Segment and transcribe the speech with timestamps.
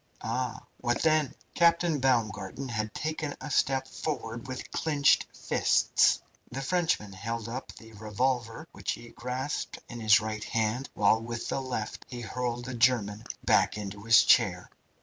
[0.23, 0.65] Ah!
[0.77, 6.19] what then?" Captain Baumgarten had taken a step forward with clenched fists.
[6.51, 11.49] The Frenchman held up tho revolver which he grasped in his right hand, while with
[11.49, 14.71] the left he hurled the German back into his chair.